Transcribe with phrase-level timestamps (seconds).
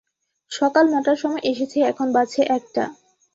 [0.51, 2.83] সকাল নটার সময় এসেছে, এখন বাজছে একটা।